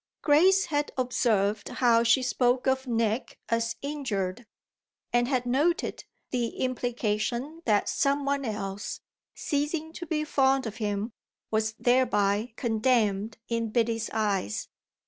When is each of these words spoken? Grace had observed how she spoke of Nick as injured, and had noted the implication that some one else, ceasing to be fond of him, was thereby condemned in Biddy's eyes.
Grace 0.23 0.65
had 0.65 0.91
observed 0.97 1.69
how 1.69 2.01
she 2.01 2.23
spoke 2.23 2.65
of 2.65 2.87
Nick 2.87 3.37
as 3.49 3.75
injured, 3.83 4.47
and 5.13 5.27
had 5.27 5.45
noted 5.45 6.05
the 6.31 6.47
implication 6.57 7.61
that 7.65 7.87
some 7.87 8.25
one 8.25 8.43
else, 8.43 9.01
ceasing 9.35 9.93
to 9.93 10.07
be 10.07 10.23
fond 10.23 10.65
of 10.65 10.77
him, 10.77 11.11
was 11.51 11.73
thereby 11.77 12.51
condemned 12.55 13.37
in 13.47 13.69
Biddy's 13.69 14.09
eyes. 14.11 14.69